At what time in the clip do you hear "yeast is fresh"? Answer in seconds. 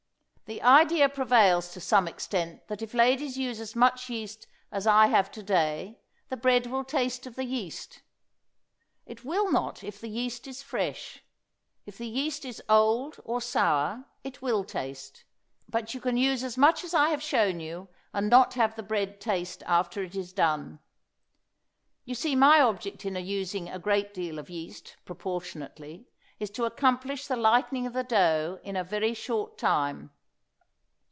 10.09-11.23